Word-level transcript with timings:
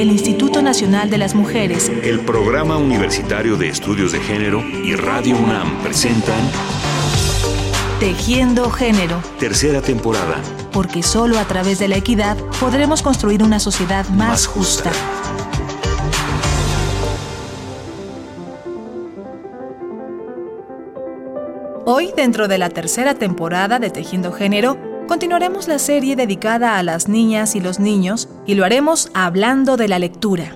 el 0.00 0.12
Instituto 0.12 0.62
Nacional 0.62 1.10
de 1.10 1.18
las 1.18 1.34
Mujeres, 1.34 1.90
el 2.04 2.20
Programa 2.20 2.76
Universitario 2.76 3.56
de 3.56 3.68
Estudios 3.68 4.12
de 4.12 4.20
Género 4.20 4.62
y 4.84 4.94
Radio 4.94 5.36
UNAM 5.36 5.82
presentan 5.82 6.38
Tejiendo 7.98 8.70
Género. 8.70 9.20
Tercera 9.40 9.82
temporada. 9.82 10.40
Porque 10.70 11.02
solo 11.02 11.36
a 11.40 11.44
través 11.46 11.80
de 11.80 11.88
la 11.88 11.96
equidad 11.96 12.36
podremos 12.60 13.02
construir 13.02 13.42
una 13.42 13.58
sociedad 13.58 14.08
más, 14.10 14.46
justa. 14.46 14.92
Hoy, 21.86 22.12
dentro 22.14 22.46
de 22.46 22.58
la 22.58 22.68
tercera 22.68 23.14
temporada 23.14 23.80
de 23.80 23.90
Tejiendo 23.90 24.30
Género, 24.30 24.78
continuaremos 25.08 25.66
la 25.66 25.80
serie 25.80 26.14
dedicada 26.14 26.78
a 26.78 26.82
las 26.84 27.08
niñas 27.08 27.56
y 27.56 27.60
los 27.60 27.80
niños 27.80 28.28
y 28.46 28.54
lo 28.54 28.64
haremos 28.64 29.10
hablando 29.14 29.76
de 29.76 29.88
la 29.88 29.98
lectura. 29.98 30.52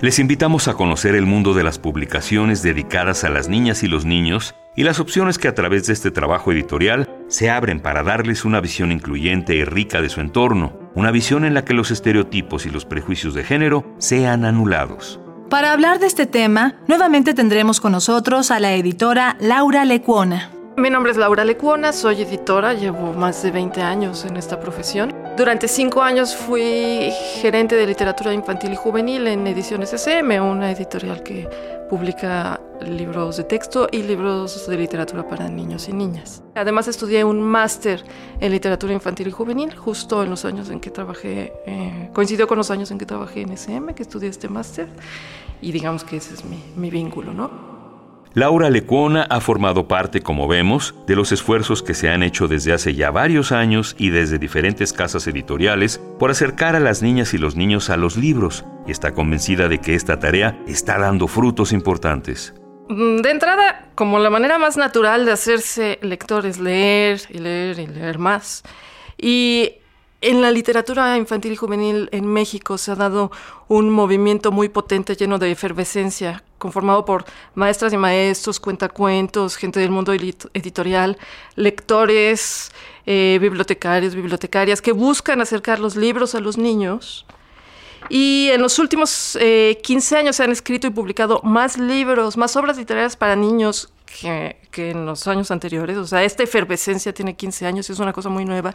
Les 0.00 0.18
invitamos 0.18 0.66
a 0.66 0.74
conocer 0.74 1.14
el 1.14 1.26
mundo 1.26 1.52
de 1.52 1.62
las 1.62 1.78
publicaciones 1.78 2.62
dedicadas 2.62 3.22
a 3.22 3.28
las 3.28 3.48
niñas 3.48 3.82
y 3.82 3.86
los 3.86 4.06
niños 4.06 4.54
y 4.74 4.84
las 4.84 4.98
opciones 4.98 5.36
que 5.36 5.46
a 5.46 5.54
través 5.54 5.86
de 5.86 5.92
este 5.92 6.10
trabajo 6.10 6.50
editorial 6.50 7.08
se 7.28 7.50
abren 7.50 7.80
para 7.80 8.02
darles 8.02 8.46
una 8.46 8.60
visión 8.60 8.90
incluyente 8.90 9.54
y 9.54 9.64
rica 9.64 10.00
de 10.00 10.08
su 10.08 10.20
entorno, 10.20 10.72
una 10.94 11.10
visión 11.10 11.44
en 11.44 11.52
la 11.52 11.64
que 11.66 11.74
los 11.74 11.90
estereotipos 11.90 12.64
y 12.64 12.70
los 12.70 12.86
prejuicios 12.86 13.34
de 13.34 13.44
género 13.44 13.84
sean 13.98 14.46
anulados. 14.46 15.20
Para 15.50 15.72
hablar 15.72 15.98
de 15.98 16.06
este 16.06 16.26
tema, 16.26 16.76
nuevamente 16.88 17.34
tendremos 17.34 17.80
con 17.80 17.92
nosotros 17.92 18.50
a 18.50 18.60
la 18.60 18.72
editora 18.72 19.36
Laura 19.40 19.84
Lecuona. 19.84 20.59
Mi 20.76 20.88
nombre 20.88 21.12
es 21.12 21.18
Laura 21.18 21.44
Lecuona, 21.44 21.92
soy 21.92 22.22
editora, 22.22 22.72
llevo 22.74 23.12
más 23.12 23.42
de 23.42 23.50
20 23.50 23.82
años 23.82 24.24
en 24.24 24.36
esta 24.36 24.60
profesión. 24.60 25.12
Durante 25.36 25.68
cinco 25.68 26.00
años 26.00 26.34
fui 26.34 27.10
gerente 27.40 27.74
de 27.74 27.86
literatura 27.86 28.32
infantil 28.32 28.72
y 28.72 28.76
juvenil 28.76 29.26
en 29.26 29.46
Ediciones 29.46 29.92
SM, 29.92 30.40
una 30.40 30.70
editorial 30.70 31.22
que 31.22 31.48
publica 31.90 32.60
libros 32.86 33.36
de 33.36 33.44
texto 33.44 33.88
y 33.90 34.02
libros 34.02 34.66
de 34.68 34.76
literatura 34.76 35.26
para 35.26 35.48
niños 35.48 35.88
y 35.88 35.92
niñas. 35.92 36.42
Además 36.54 36.88
estudié 36.88 37.24
un 37.24 37.42
máster 37.42 38.04
en 38.38 38.52
literatura 38.52 38.92
infantil 38.92 39.28
y 39.28 39.32
juvenil 39.32 39.74
justo 39.74 40.22
en 40.22 40.30
los 40.30 40.44
años 40.44 40.70
en 40.70 40.80
que 40.80 40.90
trabajé, 40.90 41.52
eh, 41.66 42.10
coincidió 42.14 42.46
con 42.46 42.56
los 42.58 42.70
años 42.70 42.90
en 42.90 42.98
que 42.98 43.06
trabajé 43.06 43.42
en 43.42 43.52
SM, 43.52 43.94
que 43.94 44.02
estudié 44.02 44.30
este 44.30 44.48
máster 44.48 44.88
y 45.60 45.72
digamos 45.72 46.04
que 46.04 46.16
ese 46.16 46.34
es 46.34 46.44
mi, 46.44 46.62
mi 46.76 46.90
vínculo, 46.90 47.34
¿no? 47.34 47.69
Laura 48.32 48.70
Lecuona 48.70 49.26
ha 49.28 49.40
formado 49.40 49.88
parte, 49.88 50.20
como 50.20 50.46
vemos, 50.46 50.94
de 51.08 51.16
los 51.16 51.32
esfuerzos 51.32 51.82
que 51.82 51.94
se 51.94 52.10
han 52.10 52.22
hecho 52.22 52.46
desde 52.46 52.72
hace 52.72 52.94
ya 52.94 53.10
varios 53.10 53.50
años 53.50 53.96
y 53.98 54.10
desde 54.10 54.38
diferentes 54.38 54.92
casas 54.92 55.26
editoriales 55.26 56.00
por 56.16 56.30
acercar 56.30 56.76
a 56.76 56.80
las 56.80 57.02
niñas 57.02 57.34
y 57.34 57.38
los 57.38 57.56
niños 57.56 57.90
a 57.90 57.96
los 57.96 58.16
libros 58.16 58.64
y 58.86 58.92
está 58.92 59.14
convencida 59.14 59.66
de 59.66 59.80
que 59.80 59.96
esta 59.96 60.20
tarea 60.20 60.56
está 60.68 60.96
dando 60.96 61.26
frutos 61.26 61.72
importantes. 61.72 62.54
Mm, 62.88 63.16
de 63.16 63.30
entrada, 63.32 63.90
como 63.96 64.20
la 64.20 64.30
manera 64.30 64.60
más 64.60 64.76
natural 64.76 65.26
de 65.26 65.32
hacerse 65.32 65.98
lectores, 66.00 66.60
leer 66.60 67.20
y 67.30 67.38
leer 67.38 67.80
y 67.80 67.88
leer 67.88 68.18
más. 68.20 68.62
Y 69.18 69.72
en 70.20 70.42
la 70.42 70.50
literatura 70.50 71.16
infantil 71.16 71.52
y 71.52 71.56
juvenil 71.56 72.08
en 72.12 72.26
México 72.26 72.76
se 72.76 72.92
ha 72.92 72.94
dado 72.94 73.30
un 73.68 73.88
movimiento 73.90 74.52
muy 74.52 74.68
potente, 74.68 75.16
lleno 75.16 75.38
de 75.38 75.50
efervescencia, 75.50 76.44
conformado 76.58 77.04
por 77.06 77.24
maestras 77.54 77.92
y 77.92 77.96
maestros, 77.96 78.60
cuentacuentos, 78.60 79.56
gente 79.56 79.80
del 79.80 79.90
mundo 79.90 80.12
editorial, 80.12 81.16
lectores, 81.56 82.70
eh, 83.06 83.38
bibliotecarios, 83.40 84.14
bibliotecarias, 84.14 84.82
que 84.82 84.92
buscan 84.92 85.40
acercar 85.40 85.78
los 85.78 85.96
libros 85.96 86.34
a 86.34 86.40
los 86.40 86.58
niños. 86.58 87.24
Y 88.08 88.48
en 88.52 88.60
los 88.60 88.78
últimos 88.78 89.38
15 89.82 90.14
eh, 90.14 90.18
años 90.18 90.36
se 90.36 90.42
han 90.42 90.50
escrito 90.50 90.86
y 90.86 90.90
publicado 90.90 91.40
más 91.42 91.78
libros, 91.78 92.36
más 92.36 92.56
obras 92.56 92.76
literarias 92.76 93.16
para 93.16 93.36
niños 93.36 93.90
que, 94.10 94.90
en 94.90 95.06
los 95.06 95.26
años 95.26 95.50
anteriores. 95.50 95.96
O 95.96 96.06
sea, 96.06 96.24
esta 96.24 96.42
efervescencia 96.42 97.12
tiene 97.12 97.34
15 97.34 97.66
años 97.66 97.88
y 97.88 97.92
es 97.92 97.98
una 97.98 98.12
cosa 98.12 98.28
muy 98.28 98.44
nueva. 98.44 98.74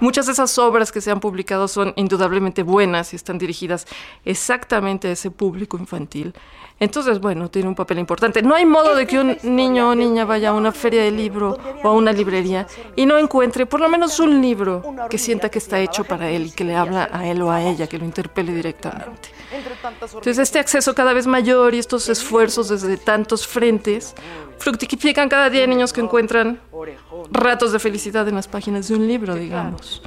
Muchas 0.00 0.26
de 0.26 0.32
esas 0.32 0.56
obras 0.58 0.92
que 0.92 1.00
se 1.00 1.10
han 1.10 1.20
publicado 1.20 1.68
son 1.68 1.92
indudablemente 1.96 2.62
buenas 2.62 3.12
y 3.12 3.16
están 3.16 3.38
dirigidas 3.38 3.86
exactamente 4.24 5.08
a 5.08 5.12
ese 5.12 5.30
público 5.30 5.78
infantil. 5.78 6.34
Entonces, 6.78 7.20
bueno, 7.20 7.48
tiene 7.48 7.68
un 7.68 7.74
papel 7.74 7.98
importante. 7.98 8.42
No 8.42 8.54
hay 8.54 8.66
modo 8.66 8.94
de 8.94 9.06
que 9.06 9.18
un 9.18 9.38
niño 9.42 9.90
o 9.90 9.94
niña 9.94 10.26
vaya 10.26 10.50
a 10.50 10.52
una 10.52 10.72
feria 10.72 11.02
de 11.02 11.10
libro 11.10 11.56
o 11.82 11.88
a 11.88 11.92
una 11.92 12.12
librería 12.12 12.66
y 12.94 13.06
no 13.06 13.16
encuentre 13.16 13.64
por 13.64 13.80
lo 13.80 13.88
menos 13.88 14.20
un 14.20 14.42
libro 14.42 14.82
que 15.08 15.16
sienta 15.16 15.48
que 15.48 15.58
está 15.58 15.80
hecho 15.80 16.04
para 16.04 16.28
él 16.28 16.46
y 16.46 16.50
que 16.50 16.64
le 16.64 16.76
habla 16.76 17.08
a 17.10 17.26
él 17.26 17.40
o 17.40 17.50
a 17.50 17.62
ella, 17.62 17.86
que 17.86 17.96
lo 17.96 18.04
interpele 18.04 18.52
directamente. 18.52 19.30
Entonces, 19.50 20.38
este 20.38 20.58
acceso 20.58 20.94
cada 20.94 21.14
vez 21.14 21.26
mayor 21.26 21.74
y 21.74 21.78
estos 21.78 22.10
esfuerzos 22.10 22.68
desde 22.68 22.98
tantos 22.98 23.46
frentes 23.46 24.14
fructifican 24.58 25.28
cada 25.28 25.50
día 25.50 25.66
niños 25.66 25.92
que 25.92 26.00
encuentran 26.00 26.60
ratos 27.30 27.72
de 27.72 27.78
felicidad 27.78 28.26
en 28.28 28.34
las 28.34 28.48
páginas 28.48 28.88
de 28.88 28.94
un 28.94 29.06
libro, 29.06 29.34
digamos. 29.34 30.02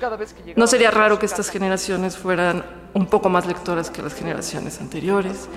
No 0.56 0.68
sería 0.68 0.92
raro 0.92 1.20
que 1.20 1.26
estas 1.26 1.50
generaciones 1.50 2.18
fueran 2.18 2.64
un 2.94 3.06
poco 3.06 3.30
más 3.30 3.46
lectoras 3.46 3.90
que 3.90 4.02
las 4.02 4.14
generaciones 4.14 4.80
anteriores 4.82 5.48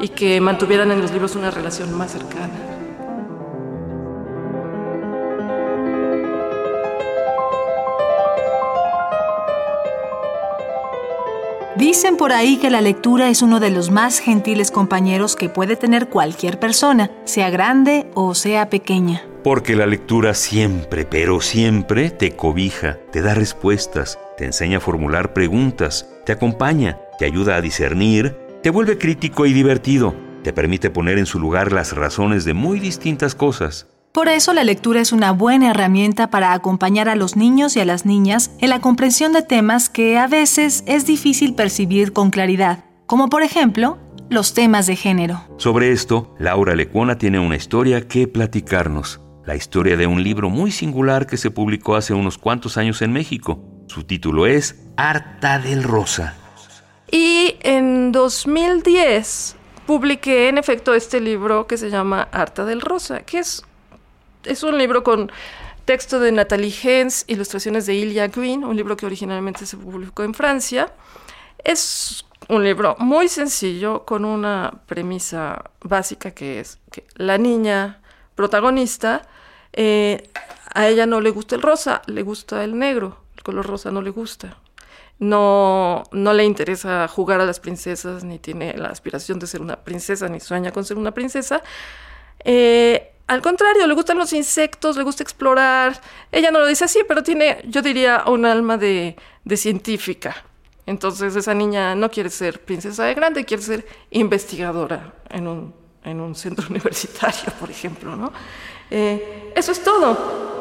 y 0.00 0.08
que 0.08 0.40
mantuvieran 0.40 0.90
en 0.90 1.00
los 1.00 1.12
libros 1.12 1.36
una 1.36 1.50
relación 1.50 1.92
más 1.96 2.12
cercana. 2.12 2.81
Dicen 11.92 12.16
por 12.16 12.32
ahí 12.32 12.56
que 12.56 12.70
la 12.70 12.80
lectura 12.80 13.28
es 13.28 13.42
uno 13.42 13.60
de 13.60 13.68
los 13.68 13.90
más 13.90 14.18
gentiles 14.18 14.70
compañeros 14.70 15.36
que 15.36 15.50
puede 15.50 15.76
tener 15.76 16.08
cualquier 16.08 16.58
persona, 16.58 17.10
sea 17.26 17.50
grande 17.50 18.06
o 18.14 18.34
sea 18.34 18.70
pequeña. 18.70 19.22
Porque 19.44 19.76
la 19.76 19.84
lectura 19.84 20.32
siempre, 20.32 21.04
pero 21.04 21.42
siempre 21.42 22.08
te 22.08 22.34
cobija, 22.34 22.96
te 23.10 23.20
da 23.20 23.34
respuestas, 23.34 24.18
te 24.38 24.46
enseña 24.46 24.78
a 24.78 24.80
formular 24.80 25.34
preguntas, 25.34 26.08
te 26.24 26.32
acompaña, 26.32 26.98
te 27.18 27.26
ayuda 27.26 27.56
a 27.56 27.60
discernir, 27.60 28.38
te 28.62 28.70
vuelve 28.70 28.96
crítico 28.96 29.44
y 29.44 29.52
divertido, 29.52 30.14
te 30.42 30.54
permite 30.54 30.88
poner 30.88 31.18
en 31.18 31.26
su 31.26 31.38
lugar 31.38 31.72
las 31.72 31.94
razones 31.94 32.46
de 32.46 32.54
muy 32.54 32.80
distintas 32.80 33.34
cosas. 33.34 33.91
Por 34.12 34.28
eso 34.28 34.52
la 34.52 34.62
lectura 34.62 35.00
es 35.00 35.10
una 35.10 35.32
buena 35.32 35.70
herramienta 35.70 36.28
para 36.28 36.52
acompañar 36.52 37.08
a 37.08 37.16
los 37.16 37.34
niños 37.34 37.76
y 37.76 37.80
a 37.80 37.86
las 37.86 38.04
niñas 38.04 38.50
en 38.60 38.68
la 38.68 38.82
comprensión 38.82 39.32
de 39.32 39.40
temas 39.40 39.88
que 39.88 40.18
a 40.18 40.26
veces 40.26 40.84
es 40.86 41.06
difícil 41.06 41.54
percibir 41.54 42.12
con 42.12 42.30
claridad, 42.30 42.84
como 43.06 43.30
por 43.30 43.42
ejemplo 43.42 43.98
los 44.28 44.52
temas 44.52 44.86
de 44.86 44.96
género. 44.96 45.42
Sobre 45.56 45.92
esto, 45.92 46.34
Laura 46.38 46.74
Lecuona 46.74 47.16
tiene 47.16 47.38
una 47.38 47.56
historia 47.56 48.06
que 48.06 48.28
platicarnos, 48.28 49.22
la 49.46 49.56
historia 49.56 49.96
de 49.96 50.06
un 50.06 50.22
libro 50.22 50.50
muy 50.50 50.72
singular 50.72 51.26
que 51.26 51.38
se 51.38 51.50
publicó 51.50 51.96
hace 51.96 52.12
unos 52.12 52.36
cuantos 52.36 52.76
años 52.76 53.00
en 53.00 53.14
México. 53.14 53.64
Su 53.86 54.04
título 54.04 54.44
es 54.44 54.76
Harta 54.98 55.58
del 55.58 55.82
Rosa. 55.82 56.34
Y 57.10 57.56
en 57.62 58.12
2010 58.12 59.56
publiqué 59.86 60.50
en 60.50 60.58
efecto 60.58 60.94
este 60.94 61.18
libro 61.18 61.66
que 61.66 61.78
se 61.78 61.88
llama 61.88 62.28
Harta 62.30 62.66
del 62.66 62.82
Rosa, 62.82 63.20
que 63.20 63.38
es 63.38 63.64
es 64.44 64.62
un 64.62 64.78
libro 64.78 65.02
con 65.02 65.30
texto 65.84 66.20
de 66.20 66.32
Natalie 66.32 66.74
Hens, 66.82 67.24
ilustraciones 67.26 67.86
de 67.86 67.94
Ilya 67.94 68.28
Green, 68.28 68.64
un 68.64 68.76
libro 68.76 68.96
que 68.96 69.06
originalmente 69.06 69.66
se 69.66 69.76
publicó 69.76 70.22
en 70.22 70.34
Francia. 70.34 70.92
Es 71.64 72.24
un 72.48 72.64
libro 72.64 72.96
muy 72.98 73.28
sencillo 73.28 74.04
con 74.04 74.24
una 74.24 74.80
premisa 74.86 75.70
básica 75.80 76.32
que 76.32 76.60
es 76.60 76.78
que 76.90 77.04
la 77.16 77.38
niña 77.38 78.00
protagonista, 78.34 79.22
eh, 79.72 80.28
a 80.74 80.88
ella 80.88 81.06
no 81.06 81.20
le 81.20 81.30
gusta 81.30 81.54
el 81.54 81.62
rosa, 81.62 82.02
le 82.06 82.22
gusta 82.22 82.64
el 82.64 82.78
negro, 82.78 83.18
el 83.36 83.42
color 83.42 83.66
rosa 83.66 83.90
no 83.90 84.02
le 84.02 84.10
gusta. 84.10 84.58
No, 85.18 86.02
no 86.10 86.32
le 86.32 86.44
interesa 86.44 87.06
jugar 87.06 87.40
a 87.40 87.46
las 87.46 87.60
princesas, 87.60 88.24
ni 88.24 88.40
tiene 88.40 88.76
la 88.76 88.88
aspiración 88.88 89.38
de 89.38 89.46
ser 89.46 89.60
una 89.60 89.76
princesa, 89.76 90.28
ni 90.28 90.40
sueña 90.40 90.72
con 90.72 90.84
ser 90.84 90.96
una 90.96 91.12
princesa. 91.12 91.62
Eh, 92.44 93.11
al 93.26 93.40
contrario, 93.40 93.86
le 93.86 93.94
gustan 93.94 94.18
los 94.18 94.32
insectos, 94.32 94.96
le 94.96 95.04
gusta 95.04 95.22
explorar. 95.22 96.00
Ella 96.30 96.50
no 96.50 96.60
lo 96.60 96.66
dice 96.66 96.84
así, 96.84 97.00
pero 97.06 97.22
tiene, 97.22 97.62
yo 97.66 97.82
diría, 97.82 98.24
un 98.26 98.44
alma 98.44 98.76
de, 98.76 99.16
científica. 99.56 100.44
Entonces 100.84 101.36
esa 101.36 101.54
niña 101.54 101.94
no 101.94 102.10
quiere 102.10 102.28
ser 102.28 102.60
princesa 102.64 103.04
de 103.04 103.14
grande, 103.14 103.44
quiere 103.44 103.62
ser 103.62 103.86
investigadora 104.10 105.14
en 105.30 105.46
un, 105.46 105.74
en 106.04 106.20
un 106.20 106.34
centro 106.34 106.66
universitario, 106.70 107.52
por 107.58 107.70
ejemplo. 107.70 108.16
¿no? 108.16 108.32
Eh, 108.90 109.52
eso 109.54 109.72
es 109.72 109.82
todo. 109.82 110.52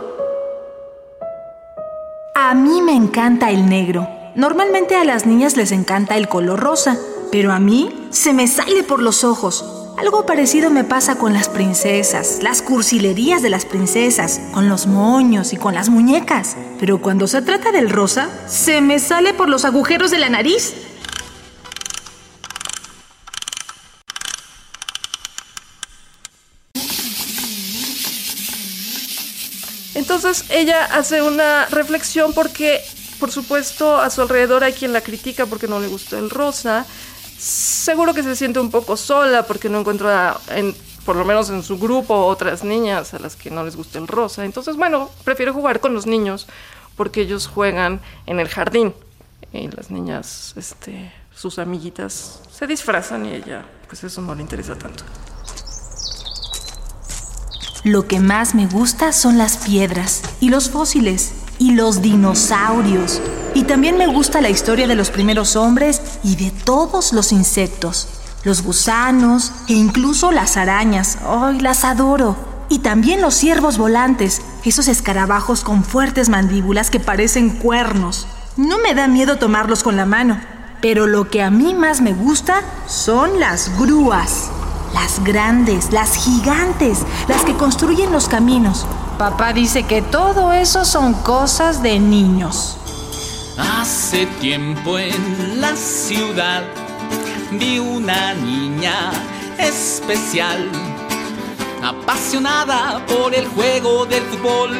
A 2.35 2.53
mí 2.53 2.81
me 2.81 2.95
encanta 2.95 3.49
el 3.49 3.67
negro. 3.67 4.07
Normalmente 4.35 4.95
a 4.95 5.03
las 5.03 5.25
niñas 5.25 5.57
les 5.57 5.73
encanta 5.73 6.15
el 6.15 6.29
color 6.29 6.59
rosa, 6.59 6.97
pero 7.31 7.51
a 7.51 7.59
mí 7.59 8.07
se 8.11 8.33
me 8.33 8.47
sale 8.47 8.83
por 8.83 9.01
los 9.01 9.23
ojos. 9.23 9.80
Algo 9.97 10.25
parecido 10.25 10.69
me 10.69 10.83
pasa 10.83 11.17
con 11.17 11.33
las 11.33 11.49
princesas, 11.49 12.39
las 12.41 12.61
cursilerías 12.61 13.41
de 13.41 13.49
las 13.49 13.65
princesas, 13.65 14.39
con 14.53 14.69
los 14.69 14.88
moños 14.88 15.53
y 15.53 15.57
con 15.57 15.75
las 15.75 15.89
muñecas. 15.89 16.55
Pero 16.79 17.01
cuando 17.01 17.27
se 17.27 17.41
trata 17.41 17.71
del 17.71 17.89
rosa, 17.89 18.29
se 18.47 18.81
me 18.81 18.99
sale 18.99 19.33
por 19.33 19.49
los 19.49 19.65
agujeros 19.65 20.09
de 20.09 20.19
la 20.19 20.29
nariz. 20.29 20.73
Entonces 29.93 30.45
ella 30.49 30.85
hace 30.85 31.21
una 31.21 31.67
reflexión 31.67 32.33
porque, 32.33 32.81
por 33.19 33.31
supuesto, 33.31 33.97
a 33.97 34.09
su 34.09 34.21
alrededor 34.21 34.63
hay 34.63 34.73
quien 34.73 34.93
la 34.93 35.01
critica 35.01 35.45
porque 35.45 35.67
no 35.67 35.79
le 35.79 35.88
gustó 35.88 36.17
el 36.17 36.29
rosa, 36.29 36.85
Seguro 37.41 38.13
que 38.13 38.21
se 38.21 38.35
siente 38.35 38.59
un 38.59 38.69
poco 38.69 38.95
sola 38.95 39.47
porque 39.47 39.67
no 39.67 39.79
encuentra, 39.79 40.38
en, 40.49 40.75
por 41.05 41.15
lo 41.15 41.25
menos 41.25 41.49
en 41.49 41.63
su 41.63 41.79
grupo, 41.79 42.27
otras 42.27 42.63
niñas 42.63 43.15
a 43.15 43.19
las 43.19 43.35
que 43.35 43.49
no 43.49 43.63
les 43.63 43.75
gusta 43.75 43.97
el 43.97 44.07
rosa. 44.07 44.45
Entonces, 44.45 44.75
bueno, 44.75 45.09
prefiere 45.23 45.51
jugar 45.51 45.79
con 45.79 45.91
los 45.95 46.05
niños 46.05 46.45
porque 46.95 47.21
ellos 47.21 47.47
juegan 47.47 47.99
en 48.27 48.39
el 48.39 48.47
jardín 48.47 48.93
y 49.51 49.67
las 49.69 49.89
niñas, 49.89 50.53
este, 50.55 51.11
sus 51.35 51.57
amiguitas, 51.57 52.41
se 52.51 52.67
disfrazan 52.67 53.25
y 53.25 53.33
ella, 53.33 53.65
pues 53.88 54.03
eso 54.03 54.21
no 54.21 54.35
le 54.35 54.43
interesa 54.43 54.75
tanto. 54.75 55.03
Lo 57.83 58.07
que 58.07 58.19
más 58.19 58.53
me 58.53 58.67
gusta 58.67 59.13
son 59.13 59.39
las 59.39 59.57
piedras 59.57 60.21
y 60.41 60.49
los 60.49 60.69
fósiles 60.69 61.33
y 61.57 61.73
los 61.73 62.03
dinosaurios. 62.03 63.19
Y 63.53 63.63
también 63.63 63.97
me 63.97 64.07
gusta 64.07 64.41
la 64.41 64.49
historia 64.49 64.88
de 64.88 64.95
los 64.95 65.09
primeros 65.09 65.55
hombres 65.55 66.00
y 66.23 66.35
de 66.35 66.51
todos 66.51 67.13
los 67.13 67.31
insectos. 67.31 68.07
Los 68.44 68.63
gusanos 68.63 69.51
e 69.68 69.73
incluso 69.73 70.31
las 70.31 70.57
arañas. 70.57 71.18
¡Ay, 71.27 71.59
las 71.59 71.83
adoro! 71.83 72.35
Y 72.69 72.79
también 72.79 73.21
los 73.21 73.35
ciervos 73.35 73.77
volantes, 73.77 74.41
esos 74.63 74.88
escarabajos 74.88 75.62
con 75.63 75.83
fuertes 75.83 76.29
mandíbulas 76.29 76.89
que 76.89 77.00
parecen 77.00 77.50
cuernos. 77.50 78.27
No 78.57 78.79
me 78.79 78.95
da 78.95 79.07
miedo 79.07 79.38
tomarlos 79.38 79.83
con 79.83 79.97
la 79.97 80.06
mano, 80.06 80.39
pero 80.81 81.06
lo 81.06 81.29
que 81.29 81.44
a 81.44 81.51
mí 81.51 81.73
más 81.73 82.01
me 82.01 82.13
gusta 82.13 82.62
son 82.88 83.39
las 83.39 83.77
grúas. 83.77 84.50
Las 84.94 85.24
grandes, 85.24 85.91
las 85.91 86.15
gigantes, 86.15 87.00
las 87.27 87.44
que 87.44 87.56
construyen 87.56 88.12
los 88.12 88.27
caminos. 88.27 88.85
Papá 89.17 89.53
dice 89.53 89.83
que 89.83 90.01
todo 90.01 90.51
eso 90.51 90.83
son 90.83 91.13
cosas 91.13 91.83
de 91.83 92.00
niños. 92.00 92.77
Hace 93.61 94.25
tiempo 94.39 94.97
en 94.97 95.61
la 95.61 95.75
ciudad 95.75 96.63
vi 97.51 97.77
una 97.79 98.33
niña 98.33 99.11
especial, 99.57 100.67
apasionada 101.83 103.05
por 103.05 103.33
el 103.35 103.47
juego 103.47 104.05
del 104.05 104.23
fútbol, 104.23 104.71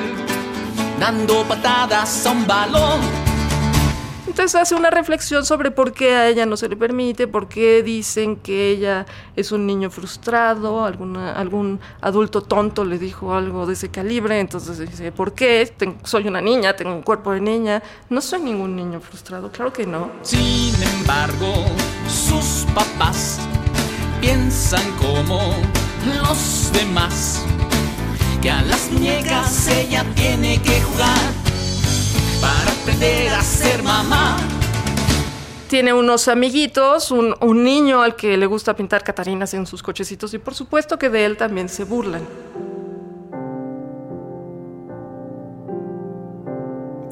dando 1.00 1.44
patadas 1.48 2.26
a 2.26 2.32
un 2.32 2.48
balón 2.48 3.21
entonces 4.32 4.62
hace 4.62 4.76
una 4.76 4.90
reflexión 4.90 5.46
sobre 5.46 5.72
por 5.72 5.92
qué 5.92 6.16
a 6.16 6.30
ella 6.30 6.46
no 6.46 6.56
se 6.56 6.70
le 6.70 6.78
permite, 6.78 7.28
por 7.28 7.50
qué 7.50 7.84
dicen 7.84 8.38
que 8.38 8.70
ella 8.70 9.06
es 9.36 9.52
un 9.52 9.68
niño 9.68 9.90
frustrado, 9.90 10.86
alguna, 10.86 11.34
algún 11.34 11.82
adulto 12.00 12.42
tonto 12.42 12.86
le 12.86 12.98
dijo 12.98 13.34
algo 13.34 13.66
de 13.66 13.74
ese 13.74 13.90
calibre, 13.90 14.40
entonces 14.40 14.80
dice, 14.80 15.12
¿por 15.12 15.34
qué? 15.34 15.74
soy 16.04 16.30
una 16.30 16.40
niña, 16.40 16.74
tengo 16.78 16.96
un 16.96 17.02
cuerpo 17.02 17.34
de 17.34 17.42
niña, 17.42 17.84
no 18.10 18.22
soy 18.22 18.40
ningún 18.40 18.74
niño 18.74 19.02
frustrado, 19.02 19.52
claro 19.52 19.74
que 19.74 19.86
no. 19.86 20.10
Sin 20.22 20.74
embargo, 20.82 21.66
sus 22.08 22.66
papás 22.74 23.38
piensan 24.22 24.94
como 24.94 25.42
los 26.06 26.72
demás, 26.72 27.44
que 28.42 28.50
a 28.50 28.62
las 28.62 28.90
muñecas 28.92 29.68
ella 29.68 30.06
tiene 30.16 30.62
que 30.62 30.80
jugar 30.82 31.20
para 32.40 32.71
aprender 32.82 33.34
a 33.34 33.44
ser 33.44 33.84
mamá. 33.84 34.38
Tiene 35.68 35.94
unos 35.94 36.28
amiguitos, 36.28 37.12
un, 37.12 37.36
un 37.40 37.64
niño 37.64 38.02
al 38.02 38.16
que 38.16 38.36
le 38.38 38.46
gusta 38.46 38.76
pintar 38.76 39.04
catarinas 39.04 39.54
en 39.54 39.66
sus 39.66 39.84
cochecitos 39.84 40.34
y 40.34 40.40
por 40.40 40.56
supuesto 40.56 40.98
que 40.98 41.10
de 41.10 41.26
él 41.26 41.38
también 41.38 41.70
se 41.70 41.84
burlan. 41.84 42.22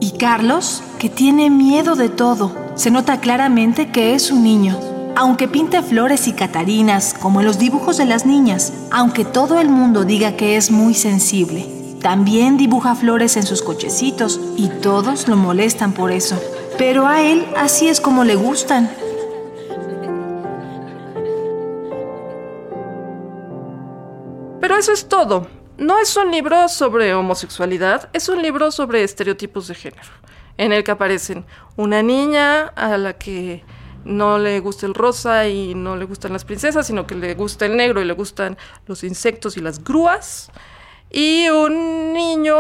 Y 0.02 0.12
Carlos, 0.18 0.82
que 0.98 1.10
tiene 1.10 1.50
miedo 1.50 1.96
de 1.96 2.10
todo, 2.10 2.56
se 2.76 2.90
nota 2.90 3.20
claramente 3.20 3.92
que 3.92 4.16
es 4.16 4.32
un 4.32 4.44
niño. 4.44 4.80
Aunque 5.16 5.48
pinte 5.48 5.82
flores 5.84 6.28
y 6.28 6.34
catarinas, 6.34 7.14
como 7.14 7.42
en 7.42 7.46
los 7.46 7.60
dibujos 7.60 7.98
de 7.98 8.06
las 8.06 8.26
niñas, 8.26 8.74
aunque 8.92 9.26
todo 9.26 9.60
el 9.60 9.70
mundo 9.70 10.06
diga 10.06 10.36
que 10.36 10.56
es 10.56 10.72
muy 10.72 10.94
sensible, 10.94 11.79
también 12.00 12.58
dibuja 12.58 12.96
flores 12.96 13.36
en 13.38 13.44
sus 13.44 13.62
cochecitos 13.62 14.40
y 14.56 14.70
todos 14.70 15.28
lo 15.28 15.36
molestan 15.36 15.94
por 15.94 16.12
eso. 16.12 16.42
Pero 16.78 17.06
a 17.06 17.22
él 17.22 17.46
así 17.58 17.90
es 17.90 18.00
como 18.00 18.24
le 18.24 18.36
gustan. 18.36 18.90
Pero 24.62 24.78
eso 24.78 24.94
es 24.94 25.08
todo. 25.08 25.48
No 25.78 26.00
es 26.00 26.16
un 26.16 26.32
libro 26.32 26.68
sobre 26.68 27.14
homosexualidad, 27.14 28.10
es 28.14 28.28
un 28.30 28.42
libro 28.42 28.72
sobre 28.72 29.04
estereotipos 29.04 29.68
de 29.68 29.76
género, 29.76 30.10
en 30.58 30.74
el 30.74 30.84
que 30.84 30.92
aparecen 30.92 31.46
una 31.78 32.04
niña 32.04 32.68
a 32.76 32.98
la 32.98 33.14
que 33.14 33.64
no 34.04 34.40
le 34.40 34.60
gusta 34.60 34.86
el 34.86 34.94
rosa 34.94 35.48
y 35.48 35.76
no 35.76 35.96
le 35.96 36.06
gustan 36.06 36.34
las 36.34 36.44
princesas, 36.44 36.88
sino 36.88 37.08
que 37.08 37.16
le 37.16 37.34
gusta 37.36 37.66
el 37.66 37.78
negro 37.78 38.02
y 38.02 38.06
le 38.06 38.14
gustan 38.14 38.58
los 38.88 39.04
insectos 39.04 39.56
y 39.56 39.62
las 39.62 39.84
grúas 39.84 40.52
y 41.10 41.50
un 41.50 42.14
niño 42.14 42.56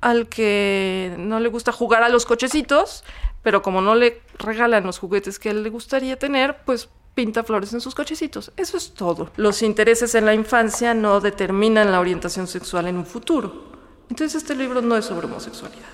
al 0.00 0.28
que 0.28 1.14
no 1.18 1.40
le 1.40 1.48
gusta 1.48 1.72
jugar 1.72 2.02
a 2.02 2.08
los 2.08 2.26
cochecitos, 2.26 3.04
pero 3.42 3.62
como 3.62 3.80
no 3.80 3.94
le 3.94 4.20
regalan 4.38 4.84
los 4.84 4.98
juguetes 4.98 5.38
que 5.38 5.50
él 5.50 5.62
le 5.62 5.70
gustaría 5.70 6.18
tener, 6.18 6.58
pues 6.64 6.88
pinta 7.14 7.44
flores 7.44 7.72
en 7.72 7.80
sus 7.80 7.94
cochecitos. 7.94 8.52
Eso 8.56 8.76
es 8.76 8.92
todo. 8.92 9.30
Los 9.36 9.62
intereses 9.62 10.14
en 10.14 10.26
la 10.26 10.34
infancia 10.34 10.94
no 10.94 11.20
determinan 11.20 11.92
la 11.92 12.00
orientación 12.00 12.46
sexual 12.46 12.86
en 12.86 12.98
un 12.98 13.06
futuro. 13.06 13.72
Entonces 14.10 14.42
este 14.42 14.54
libro 14.54 14.82
no 14.82 14.96
es 14.96 15.06
sobre 15.06 15.26
homosexualidad. 15.26 15.88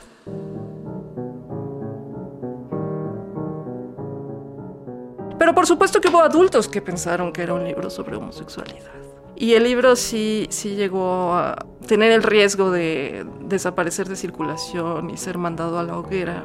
Pero 5.38 5.54
por 5.54 5.66
supuesto 5.66 6.00
que 6.00 6.08
hubo 6.08 6.20
adultos 6.20 6.68
que 6.68 6.82
pensaron 6.82 7.32
que 7.32 7.42
era 7.42 7.54
un 7.54 7.64
libro 7.64 7.88
sobre 7.90 8.16
homosexualidad. 8.16 9.09
Y 9.40 9.54
el 9.54 9.64
libro 9.64 9.96
sí, 9.96 10.46
sí 10.50 10.74
llegó 10.74 11.32
a 11.32 11.56
tener 11.86 12.12
el 12.12 12.22
riesgo 12.22 12.70
de 12.70 13.24
desaparecer 13.40 14.06
de 14.06 14.14
circulación 14.14 15.08
y 15.08 15.16
ser 15.16 15.38
mandado 15.38 15.78
a 15.78 15.82
la 15.82 15.96
hoguera 15.96 16.42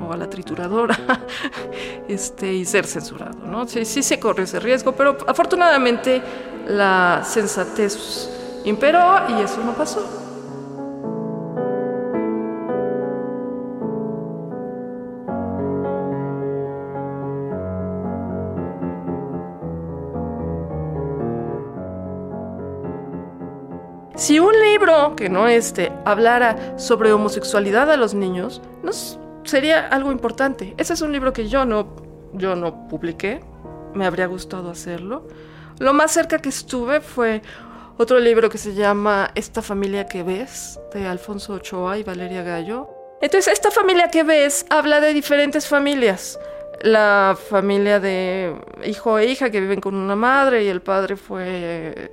o, 0.00 0.12
a 0.12 0.16
la 0.16 0.30
trituradora 0.30 0.96
este, 2.08 2.54
y 2.54 2.64
ser 2.64 2.86
censurado. 2.86 3.44
¿no? 3.44 3.66
Sí, 3.66 3.84
sí 3.84 4.04
se 4.04 4.20
corre 4.20 4.44
ese 4.44 4.60
riesgo, 4.60 4.92
pero 4.92 5.16
afortunadamente 5.26 6.22
la 6.68 7.22
sensatez 7.24 8.30
imperó 8.64 9.28
y 9.28 9.42
eso 9.42 9.60
no 9.64 9.72
pasó. 9.72 10.21
Si 24.22 24.38
un 24.38 24.52
libro 24.52 25.16
que 25.16 25.28
no 25.28 25.48
este 25.48 25.90
hablara 26.04 26.78
sobre 26.78 27.12
homosexualidad 27.12 27.90
a 27.90 27.96
los 27.96 28.14
niños, 28.14 28.62
no 28.84 28.92
sería 29.42 29.88
algo 29.88 30.12
importante. 30.12 30.76
Ese 30.78 30.92
es 30.92 31.02
un 31.02 31.10
libro 31.10 31.32
que 31.32 31.48
yo 31.48 31.64
no, 31.64 31.96
yo 32.32 32.54
no 32.54 32.86
publiqué. 32.86 33.40
Me 33.94 34.06
habría 34.06 34.26
gustado 34.26 34.70
hacerlo. 34.70 35.26
Lo 35.80 35.92
más 35.92 36.12
cerca 36.12 36.38
que 36.38 36.50
estuve 36.50 37.00
fue 37.00 37.42
otro 37.98 38.20
libro 38.20 38.48
que 38.48 38.58
se 38.58 38.74
llama 38.74 39.32
Esta 39.34 39.60
familia 39.60 40.06
que 40.06 40.22
ves, 40.22 40.78
de 40.94 41.04
Alfonso 41.04 41.54
Ochoa 41.54 41.98
y 41.98 42.04
Valeria 42.04 42.44
Gallo. 42.44 42.90
Entonces, 43.22 43.52
esta 43.52 43.72
familia 43.72 44.06
que 44.08 44.22
ves 44.22 44.66
habla 44.70 45.00
de 45.00 45.14
diferentes 45.14 45.66
familias 45.66 46.38
la 46.82 47.36
familia 47.48 48.00
de 48.00 48.54
hijo 48.84 49.18
e 49.18 49.26
hija 49.26 49.50
que 49.50 49.60
viven 49.60 49.80
con 49.80 49.94
una 49.94 50.16
madre 50.16 50.64
y 50.64 50.68
el 50.68 50.82
padre 50.82 51.16
fue 51.16 52.12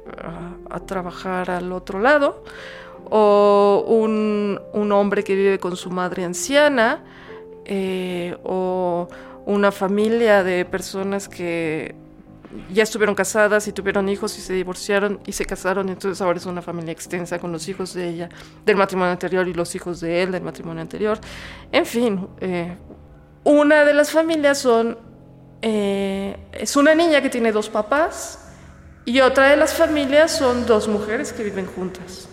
a, 0.69 0.79
trabajar 0.81 1.49
al 1.49 1.71
otro 1.71 1.99
lado, 1.99 2.43
o 3.09 3.83
un, 3.88 4.91
hombre 4.91 5.23
que 5.23 5.35
vive 5.35 5.59
con 5.59 5.75
su 5.75 5.89
madre 5.89 6.23
anciana, 6.23 7.03
eh, 7.65 8.38
o 8.43 9.07
una 9.45 9.71
familia 9.71 10.43
de 10.43 10.65
personas 10.65 11.27
que 11.27 11.95
ya 12.73 12.83
estuvieron 12.83 13.15
casadas 13.15 13.67
y 13.67 13.71
tuvieron 13.71 14.09
hijos 14.09 14.38
y 14.38 14.41
se 14.41 14.53
divorciaron 14.53 15.19
y 15.25 15.31
se 15.31 15.45
casaron, 15.45 15.89
entonces 15.89 16.21
ahora 16.21 16.38
es 16.38 16.45
una 16.45 16.61
familia 16.61 16.91
extensa 16.91 17.39
con 17.39 17.51
los 17.51 17.67
hijos 17.67 17.93
de 17.93 18.09
ella, 18.09 18.29
del 18.65 18.75
matrimonio 18.75 19.11
anterior 19.11 19.47
y 19.47 19.53
los 19.53 19.73
hijos 19.75 19.99
de 19.99 20.23
él, 20.23 20.31
del 20.31 20.43
matrimonio 20.43 20.81
anterior. 20.81 21.19
En 21.71 21.85
fin, 21.85 22.27
eh, 22.41 22.75
una 23.49 23.83
de 23.83 23.95
las 23.95 24.11
familias 24.11 24.59
son, 24.59 24.95
eh, 25.63 26.37
es 26.53 26.75
una 26.75 26.93
niña 26.93 27.19
que 27.21 27.31
tiene 27.31 27.51
dos 27.51 27.67
papás 27.67 28.53
y 29.05 29.21
otra 29.21 29.49
de 29.49 29.57
las 29.57 29.73
familias 29.73 30.29
son 30.29 30.67
dos 30.67 30.87
mujeres 30.87 31.33
que 31.33 31.43
viven 31.43 31.65
juntas. 31.65 32.29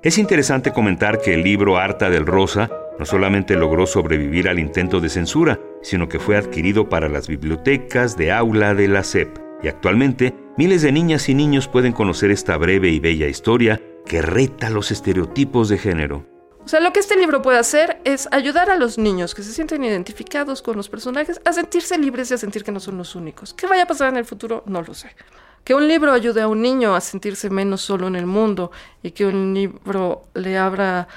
Es 0.00 0.16
interesante 0.18 0.72
comentar 0.72 1.20
que 1.20 1.34
el 1.34 1.42
libro 1.42 1.76
Harta 1.76 2.08
del 2.08 2.24
Rosa 2.24 2.70
no 3.00 3.04
solamente 3.04 3.56
logró 3.56 3.86
sobrevivir 3.86 4.48
al 4.48 4.60
intento 4.60 5.00
de 5.00 5.08
censura, 5.08 5.58
sino 5.82 6.08
que 6.08 6.20
fue 6.20 6.36
adquirido 6.36 6.88
para 6.88 7.08
las 7.08 7.26
bibliotecas 7.26 8.16
de 8.16 8.30
aula 8.30 8.74
de 8.74 8.86
la 8.86 9.02
SEP. 9.02 9.38
Y 9.60 9.68
actualmente, 9.68 10.43
miles 10.56 10.82
de 10.82 10.92
niñas 10.92 11.28
y 11.28 11.34
niños 11.34 11.68
pueden 11.68 11.92
conocer 11.92 12.30
esta 12.30 12.56
breve 12.56 12.90
y 12.90 13.00
bella 13.00 13.26
historia 13.26 13.80
que 14.06 14.22
reta 14.22 14.70
los 14.70 14.90
estereotipos 14.90 15.68
de 15.68 15.78
género. 15.78 16.26
O 16.64 16.68
sea, 16.68 16.80
lo 16.80 16.92
que 16.92 17.00
este 17.00 17.16
libro 17.16 17.42
puede 17.42 17.58
hacer 17.58 18.00
es 18.04 18.28
ayudar 18.32 18.70
a 18.70 18.76
los 18.76 18.96
niños 18.96 19.34
que 19.34 19.42
se 19.42 19.52
sienten 19.52 19.84
identificados 19.84 20.62
con 20.62 20.76
los 20.76 20.88
personajes 20.88 21.40
a 21.44 21.52
sentirse 21.52 21.98
libres 21.98 22.30
y 22.30 22.34
a 22.34 22.38
sentir 22.38 22.64
que 22.64 22.72
no 22.72 22.80
son 22.80 22.96
los 22.96 23.14
únicos. 23.14 23.52
¿Qué 23.52 23.66
vaya 23.66 23.82
a 23.82 23.86
pasar 23.86 24.08
en 24.08 24.16
el 24.16 24.24
futuro? 24.24 24.62
No 24.66 24.80
lo 24.80 24.94
sé. 24.94 25.14
Que 25.62 25.74
un 25.74 25.86
libro 25.86 26.12
ayude 26.12 26.40
a 26.40 26.48
un 26.48 26.62
niño 26.62 26.94
a 26.94 27.00
sentirse 27.00 27.50
menos 27.50 27.82
solo 27.82 28.06
en 28.06 28.16
el 28.16 28.26
mundo 28.26 28.70
y 29.02 29.10
que 29.10 29.26
un 29.26 29.52
libro 29.52 30.22
le 30.34 30.56
abra, 30.56 31.08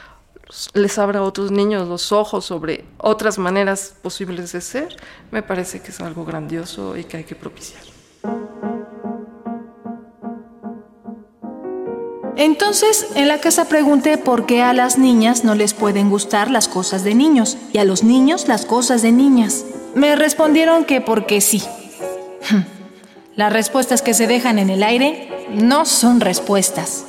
les 0.73 0.97
abra 0.97 1.19
a 1.19 1.23
otros 1.23 1.51
niños 1.51 1.87
los 1.87 2.11
ojos 2.11 2.45
sobre 2.45 2.83
otras 2.97 3.37
maneras 3.37 3.95
posibles 4.01 4.51
de 4.51 4.59
ser, 4.59 4.97
me 5.31 5.43
parece 5.43 5.81
que 5.81 5.91
es 5.91 6.01
algo 6.01 6.25
grandioso 6.25 6.97
y 6.97 7.05
que 7.05 7.17
hay 7.17 7.23
que 7.23 7.35
propiciar. 7.35 7.83
Entonces, 12.37 13.07
en 13.15 13.27
la 13.27 13.41
casa 13.41 13.67
pregunté 13.67 14.19
por 14.19 14.45
qué 14.45 14.61
a 14.61 14.71
las 14.71 14.99
niñas 14.99 15.43
no 15.43 15.55
les 15.55 15.73
pueden 15.73 16.11
gustar 16.11 16.51
las 16.51 16.67
cosas 16.67 17.03
de 17.03 17.15
niños 17.15 17.57
y 17.73 17.79
a 17.79 17.83
los 17.83 18.03
niños 18.03 18.47
las 18.47 18.63
cosas 18.63 19.01
de 19.01 19.11
niñas. 19.11 19.65
Me 19.95 20.15
respondieron 20.15 20.85
que 20.85 21.01
porque 21.01 21.41
sí. 21.41 21.63
Las 23.35 23.51
respuestas 23.51 24.03
que 24.03 24.13
se 24.13 24.27
dejan 24.27 24.59
en 24.59 24.69
el 24.69 24.83
aire 24.83 25.47
no 25.49 25.85
son 25.85 26.21
respuestas. 26.21 27.05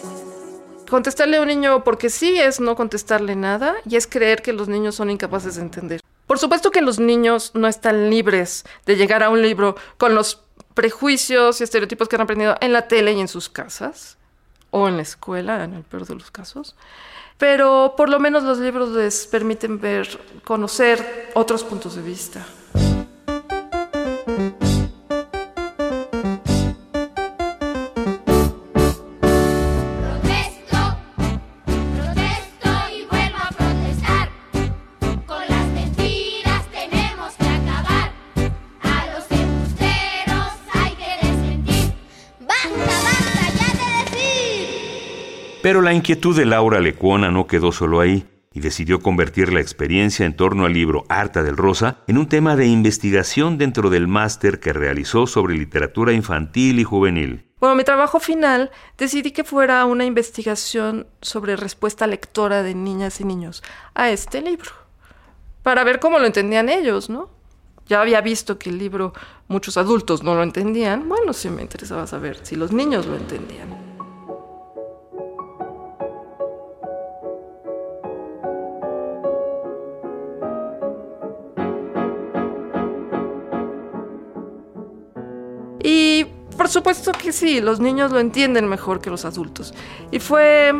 Contestarle 0.88 1.37
a 1.37 1.42
un 1.42 1.49
niño 1.49 1.85
porque 1.85 2.08
sí 2.08 2.38
es 2.38 2.58
no 2.58 2.75
contestarle 2.75 3.37
nada 3.37 3.75
y 3.87 3.97
es 3.97 4.06
creer 4.06 4.40
que 4.40 4.54
los 4.54 4.68
niños 4.68 4.94
son 4.94 5.11
incapaces 5.11 5.56
de 5.56 5.61
entender. 5.62 6.00
Por 6.26 6.38
supuesto 6.38 6.70
que 6.70 6.80
los 6.80 6.99
niños 6.99 7.50
no 7.52 7.68
están 7.68 8.08
libres 8.08 8.64
de 8.87 8.97
llegar 8.97 9.23
a 9.23 9.28
un 9.28 9.42
libro 9.42 9.76
con 9.99 10.14
los 10.14 10.42
prejuicios 10.73 11.61
y 11.61 11.64
estereotipos 11.64 12.08
que 12.08 12.16
han 12.16 12.23
aprendido 12.23 12.56
en 12.62 12.73
la 12.73 12.88
tele 12.88 13.12
y 13.12 13.20
en 13.20 13.28
sus 13.28 13.50
casas 13.50 14.17
o 14.70 14.88
en 14.88 14.96
la 14.96 15.02
escuela, 15.02 15.64
en 15.64 15.75
el 15.75 15.82
peor 15.82 16.06
de 16.06 16.14
los 16.14 16.30
casos. 16.30 16.75
Pero 17.38 17.94
por 17.96 18.08
lo 18.08 18.18
menos 18.18 18.42
los 18.42 18.58
libros 18.58 18.90
les 18.90 19.26
permiten 19.26 19.80
ver, 19.80 20.08
conocer 20.44 21.30
otros 21.34 21.62
puntos 21.62 21.94
de 21.94 22.02
vista. 22.02 22.46
Pero 45.68 45.82
la 45.82 45.92
inquietud 45.92 46.34
de 46.34 46.46
Laura 46.46 46.80
Lecuona 46.80 47.30
no 47.30 47.46
quedó 47.46 47.72
solo 47.72 48.00
ahí 48.00 48.26
y 48.54 48.60
decidió 48.60 49.00
convertir 49.00 49.52
la 49.52 49.60
experiencia 49.60 50.25
en 50.25 50.34
torno 50.34 50.64
al 50.64 50.72
libro 50.72 51.04
Harta 51.10 51.42
del 51.42 51.58
Rosa 51.58 51.98
en 52.06 52.16
un 52.16 52.26
tema 52.26 52.56
de 52.56 52.66
investigación 52.66 53.58
dentro 53.58 53.90
del 53.90 54.08
máster 54.08 54.60
que 54.60 54.72
realizó 54.72 55.26
sobre 55.26 55.58
literatura 55.58 56.14
infantil 56.14 56.80
y 56.80 56.84
juvenil. 56.84 57.44
Bueno, 57.60 57.76
mi 57.76 57.84
trabajo 57.84 58.18
final 58.18 58.70
decidí 58.96 59.30
que 59.30 59.44
fuera 59.44 59.84
una 59.84 60.06
investigación 60.06 61.06
sobre 61.20 61.54
respuesta 61.54 62.06
lectora 62.06 62.62
de 62.62 62.75
niñas 62.75 63.20
y 63.20 63.26
niños 63.26 63.62
a 63.92 64.08
este 64.08 64.40
libro, 64.40 64.70
para 65.62 65.84
ver 65.84 66.00
cómo 66.00 66.18
lo 66.18 66.25
entendían 66.25 66.70
ellos, 66.70 67.10
¿no? 67.10 67.28
Ya 67.84 68.00
había 68.00 68.22
visto 68.22 68.58
que 68.58 68.70
el 68.70 68.78
libro 68.78 69.12
muchos 69.48 69.76
adultos 69.76 70.22
no 70.22 70.34
lo 70.34 70.42
entendían, 70.42 71.10
bueno, 71.10 71.34
sí 71.34 71.50
me 71.50 71.60
interesaba 71.60 72.06
saber 72.06 72.38
si 72.42 72.56
los 72.56 72.72
niños 72.72 73.04
lo 73.04 73.16
entendían. 73.16 73.77
Y 85.82 86.26
por 86.56 86.68
supuesto 86.68 87.12
que 87.12 87.32
sí, 87.32 87.61
los 87.61 87.80
niños 87.80 88.11
lo 88.11 88.18
entienden 88.18 88.68
mejor 88.68 89.00
que 89.00 89.11
los 89.11 89.25
adultos. 89.25 89.75
Y 90.11 90.18
fue, 90.18 90.73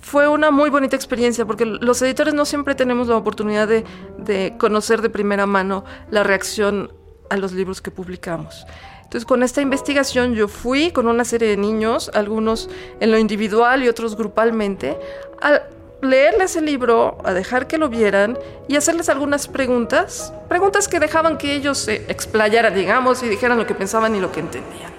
fue 0.00 0.28
una 0.28 0.50
muy 0.50 0.70
bonita 0.70 0.96
experiencia 0.96 1.44
porque 1.44 1.66
los 1.66 2.00
editores 2.02 2.34
no 2.34 2.44
siempre 2.44 2.74
tenemos 2.74 3.08
la 3.08 3.16
oportunidad 3.16 3.68
de, 3.68 3.84
de 4.18 4.54
conocer 4.58 5.02
de 5.02 5.10
primera 5.10 5.46
mano 5.46 5.84
la 6.10 6.22
reacción 6.22 6.92
a 7.30 7.36
los 7.36 7.52
libros 7.52 7.82
que 7.82 7.90
publicamos. 7.90 8.66
Entonces, 9.02 9.24
con 9.24 9.42
esta 9.42 9.62
investigación 9.62 10.34
yo 10.34 10.48
fui 10.48 10.90
con 10.90 11.06
una 11.06 11.24
serie 11.24 11.48
de 11.48 11.56
niños, 11.56 12.10
algunos 12.12 12.68
en 13.00 13.10
lo 13.10 13.18
individual 13.18 13.82
y 13.82 13.88
otros 13.88 14.16
grupalmente, 14.16 14.98
a 15.40 15.62
leerles 16.02 16.56
el 16.56 16.66
libro, 16.66 17.18
a 17.24 17.32
dejar 17.32 17.66
que 17.66 17.78
lo 17.78 17.88
vieran 17.88 18.38
y 18.68 18.76
hacerles 18.76 19.08
algunas 19.08 19.48
preguntas, 19.48 20.32
preguntas 20.48 20.88
que 20.88 21.00
dejaban 21.00 21.38
que 21.38 21.54
ellos 21.54 21.78
se 21.78 21.96
explayaran, 22.08 22.74
digamos, 22.74 23.22
y 23.22 23.28
dijeran 23.28 23.58
lo 23.58 23.66
que 23.66 23.74
pensaban 23.74 24.14
y 24.14 24.20
lo 24.20 24.32
que 24.32 24.40
entendían. 24.40 24.92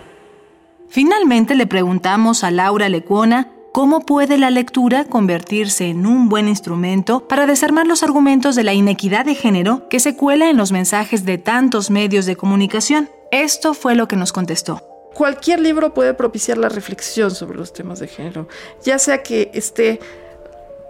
Finalmente 0.89 1.55
le 1.55 1.67
preguntamos 1.67 2.43
a 2.43 2.51
Laura 2.51 2.89
Lecuona 2.89 3.51
cómo 3.71 4.01
puede 4.01 4.37
la 4.37 4.49
lectura 4.49 5.05
convertirse 5.05 5.85
en 5.85 6.05
un 6.05 6.29
buen 6.29 6.47
instrumento 6.47 7.27
para 7.27 7.45
desarmar 7.45 7.85
los 7.85 8.01
argumentos 8.03 8.55
de 8.55 8.63
la 8.63 8.73
inequidad 8.73 9.25
de 9.25 9.35
género 9.35 9.87
que 9.89 9.99
se 9.99 10.15
cuela 10.15 10.49
en 10.49 10.57
los 10.57 10.71
mensajes 10.71 11.25
de 11.25 11.37
tantos 11.37 11.91
medios 11.91 12.25
de 12.25 12.35
comunicación. 12.35 13.09
Esto 13.31 13.75
fue 13.75 13.95
lo 13.95 14.07
que 14.07 14.15
nos 14.15 14.33
contestó. 14.33 14.81
Cualquier 15.13 15.59
libro 15.59 15.93
puede 15.93 16.13
propiciar 16.13 16.57
la 16.57 16.69
reflexión 16.69 17.31
sobre 17.31 17.57
los 17.57 17.73
temas 17.73 17.99
de 17.99 18.07
género, 18.07 18.47
ya 18.83 18.97
sea 18.97 19.21
que 19.21 19.51
esté 19.53 19.99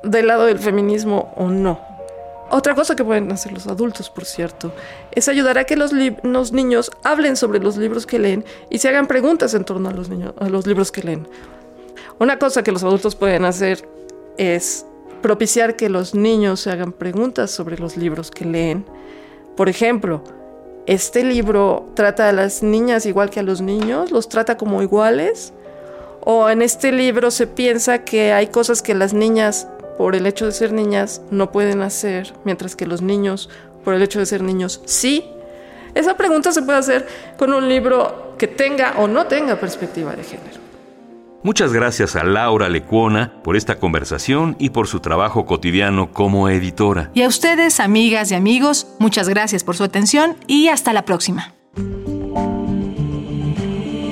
del 0.03 0.27
lado 0.27 0.45
del 0.45 0.59
feminismo 0.59 1.33
o 1.35 1.49
no. 1.49 1.89
Otra 2.51 2.73
cosa 2.73 2.95
que 2.95 3.03
pueden 3.03 3.31
hacer 3.31 3.51
los 3.51 3.67
adultos, 3.67 4.09
por 4.09 4.25
cierto, 4.25 4.71
es 5.11 5.29
ayudar 5.29 5.59
a 5.59 5.65
que 5.65 5.75
los, 5.75 5.93
niños 5.93 6.91
hablen 7.03 7.35
sobre 7.35 7.59
los 7.59 7.77
libros 7.77 8.07
que 8.07 8.17
leen 8.17 8.43
y 8.71 8.79
se 8.79 8.89
hagan 8.89 9.05
preguntas 9.05 9.53
en 9.53 9.65
torno 9.65 9.89
a 9.89 9.93
los, 9.93 10.09
niños, 10.09 10.33
a 10.39 10.49
los 10.49 10.65
libros 10.65 10.91
que 10.91 11.03
leen. 11.03 11.27
Una 12.17 12.39
cosa 12.39 12.63
que 12.63 12.71
los 12.71 12.83
adultos 12.83 13.15
pueden 13.15 13.45
hacer 13.45 13.87
es 14.37 14.85
propiciar 15.21 15.75
que 15.75 15.89
los 15.89 16.15
niños 16.15 16.61
se 16.61 16.71
hagan 16.71 16.91
preguntas 16.91 17.51
sobre 17.51 17.77
los 17.77 17.97
libros 17.97 18.31
que 18.31 18.45
leen. 18.45 18.83
Por 19.55 19.69
ejemplo, 19.69 20.23
¿este 20.87 21.23
libro 21.23 21.87
trata 21.93 22.29
a 22.29 22.31
las 22.31 22.63
niñas 22.63 23.05
igual 23.05 23.29
que 23.29 23.41
a 23.41 23.43
los 23.43 23.61
niños? 23.61 24.11
¿Los 24.11 24.27
trata 24.27 24.57
como 24.57 24.81
iguales? 24.81 25.53
¿O 26.21 26.49
en 26.49 26.63
este 26.63 26.91
libro 26.91 27.29
se 27.29 27.45
piensa 27.45 28.03
que 28.03 28.33
hay 28.33 28.47
cosas 28.47 28.81
que 28.81 28.95
las 28.95 29.13
niñas 29.13 29.67
por 29.99 30.15
el 30.15 30.25
hecho 30.25 30.45
de 30.45 30.53
ser 30.53 30.71
niñas 30.71 31.21
no 31.29 31.51
pueden 31.51 31.81
hacer, 31.81 32.33
mientras 32.45 32.77
que 32.77 32.87
los 32.87 33.01
niños, 33.01 33.49
por 33.83 33.93
el 33.93 34.01
hecho 34.01 34.19
de 34.19 34.25
ser 34.25 34.41
niños, 34.41 34.81
sí? 34.85 35.25
Esa 35.93 36.15
pregunta 36.15 36.53
se 36.53 36.61
puede 36.61 36.79
hacer 36.79 37.05
con 37.37 37.51
un 37.51 37.67
libro 37.67 38.33
que 38.37 38.47
tenga 38.47 38.93
o 38.97 39.09
no 39.09 39.25
tenga 39.25 39.57
perspectiva 39.57 40.15
de 40.15 40.23
género. 40.23 40.61
Muchas 41.43 41.73
gracias 41.73 42.15
a 42.15 42.23
Laura 42.23 42.69
Lecuona 42.69 43.33
por 43.43 43.57
esta 43.57 43.77
conversación 43.77 44.55
y 44.57 44.69
por 44.69 44.87
su 44.87 45.01
trabajo 45.01 45.45
cotidiano 45.45 46.13
como 46.13 46.47
editora. 46.47 47.11
Y 47.13 47.23
a 47.23 47.27
ustedes, 47.27 47.81
amigas 47.81 48.31
y 48.31 48.35
amigos, 48.35 48.87
muchas 48.99 49.27
gracias 49.27 49.65
por 49.65 49.75
su 49.75 49.83
atención 49.83 50.37
y 50.47 50.69
hasta 50.69 50.93
la 50.93 51.03
próxima 51.03 51.58